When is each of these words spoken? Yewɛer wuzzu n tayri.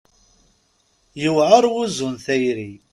Yewɛer 1.21 1.63
wuzzu 1.73 2.07
n 2.13 2.15
tayri. 2.25 2.71